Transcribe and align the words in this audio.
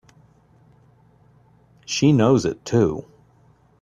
She 1.85 2.11
knows 2.11 2.43
it 2.43 2.65
too! 2.65 3.05